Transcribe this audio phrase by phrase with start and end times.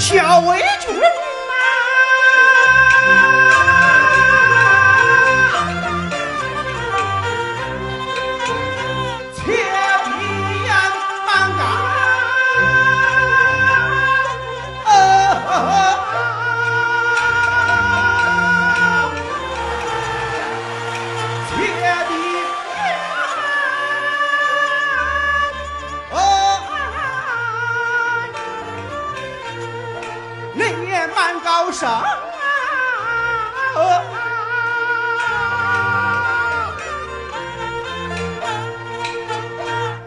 [0.00, 1.29] 小为主。
[30.54, 32.04] 人也蛮高声啊！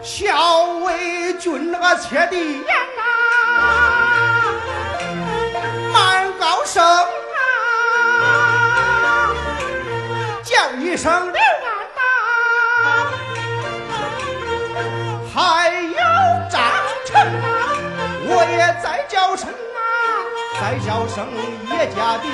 [0.02, 2.64] 小魏军那个切的眼
[3.58, 4.54] 啊，
[5.92, 7.04] 蛮高声啊，
[10.42, 12.00] 叫一声刘安呐，
[15.34, 15.98] 还有
[16.50, 16.60] 张
[17.04, 17.44] 成啊，
[18.26, 19.52] 我也在叫声啊。
[20.64, 21.28] 再叫声
[21.70, 22.24] 叶家的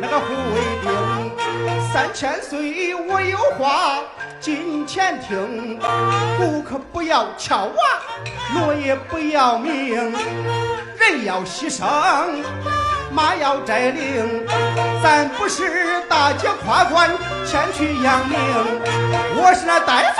[0.00, 3.98] 那个护卫兵，三千岁我有话
[4.40, 5.78] 近前听，
[6.38, 7.84] 鼓可不要敲啊，
[8.54, 9.94] 锣也不要鸣，
[10.96, 11.84] 人要牺牲，
[13.12, 14.46] 马要摘领，
[15.02, 17.10] 咱不是大姐夸官
[17.44, 18.38] 前去扬名，
[19.36, 20.19] 我是那带罪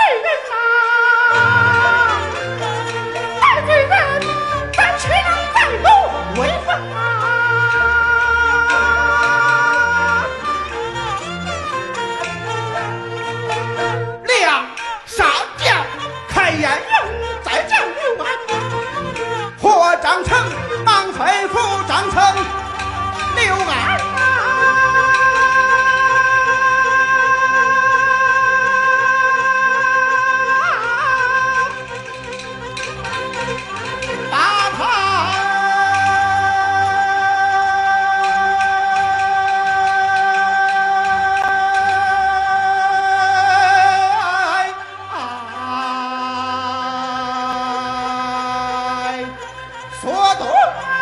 [15.17, 15.50] 啥
[50.11, 51.00] うわ